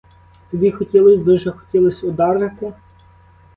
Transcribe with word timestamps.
Тобі 0.51 0.71
хотілось, 0.71 1.19
дуже 1.19 1.51
хотілось 1.51 2.03
ударити? 2.03 2.73